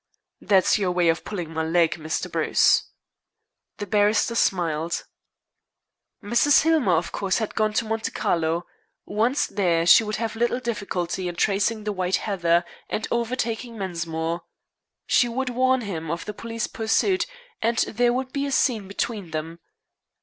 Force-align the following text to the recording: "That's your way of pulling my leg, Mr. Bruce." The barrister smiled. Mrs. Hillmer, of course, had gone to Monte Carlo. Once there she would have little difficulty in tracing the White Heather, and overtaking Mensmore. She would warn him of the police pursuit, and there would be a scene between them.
"That's 0.41 0.79
your 0.79 0.89
way 0.91 1.09
of 1.09 1.23
pulling 1.23 1.53
my 1.53 1.61
leg, 1.61 1.91
Mr. 1.97 2.31
Bruce." 2.31 2.85
The 3.77 3.85
barrister 3.85 4.33
smiled. 4.33 5.03
Mrs. 6.23 6.63
Hillmer, 6.63 6.93
of 6.95 7.11
course, 7.11 7.37
had 7.37 7.53
gone 7.53 7.73
to 7.73 7.85
Monte 7.85 8.09
Carlo. 8.09 8.65
Once 9.05 9.45
there 9.45 9.85
she 9.85 10.03
would 10.03 10.15
have 10.15 10.35
little 10.35 10.59
difficulty 10.59 11.27
in 11.27 11.35
tracing 11.35 11.83
the 11.83 11.91
White 11.93 12.15
Heather, 12.15 12.65
and 12.89 13.07
overtaking 13.11 13.77
Mensmore. 13.77 14.41
She 15.05 15.29
would 15.29 15.51
warn 15.51 15.81
him 15.81 16.09
of 16.09 16.25
the 16.25 16.33
police 16.33 16.65
pursuit, 16.65 17.27
and 17.61 17.77
there 17.87 18.11
would 18.11 18.33
be 18.33 18.47
a 18.47 18.51
scene 18.51 18.87
between 18.87 19.29
them. 19.29 19.59